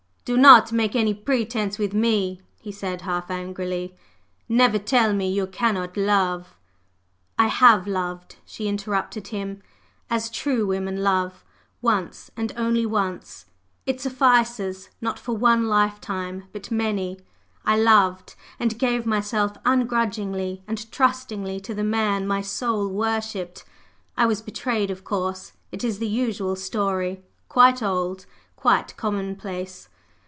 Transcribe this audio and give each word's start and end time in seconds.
"Do 0.23 0.37
not 0.37 0.71
make 0.71 0.95
any 0.95 1.13
pretence 1.15 1.77
with 1.79 1.93
me!" 1.95 2.39
he 2.61 2.71
said 2.71 3.01
half 3.01 3.29
angrily. 3.31 3.97
"Never 4.47 4.77
tell 4.79 5.13
me 5.13 5.27
you 5.29 5.45
cannot 5.47 5.97
love!…" 5.97 6.55
"I 7.39 7.47
have 7.47 7.85
loved!" 7.87 8.35
she 8.45 8.67
interrupted 8.69 9.29
him. 9.29 9.63
"As 10.11 10.29
true 10.29 10.67
women 10.67 11.01
love, 11.03 11.43
once, 11.81 12.29
and 12.37 12.53
only 12.55 12.85
once. 12.85 13.47
It 13.87 13.99
suffices; 13.99 14.89
not 15.01 15.17
for 15.19 15.35
one 15.35 15.67
lifetime, 15.67 16.43
but 16.53 16.69
many. 16.71 17.19
I 17.65 17.75
loved; 17.79 18.35
and 18.59 18.77
gave 18.79 19.05
myself 19.07 19.57
ungrudgingly 19.65 20.63
and 20.67 20.89
trustingly 20.91 21.59
to 21.61 21.73
the 21.73 21.83
man 21.83 22.27
my 22.27 22.41
soul 22.41 22.87
worshipped. 22.87 23.65
I 24.15 24.27
was 24.27 24.41
betrayed, 24.43 24.91
of 24.91 25.03
course! 25.03 25.53
it 25.73 25.83
is 25.83 25.97
the 25.99 26.07
usual 26.07 26.55
story 26.55 27.21
quite 27.49 27.81
old, 27.81 28.27
quite 28.55 28.95
commonplace! 28.97 29.87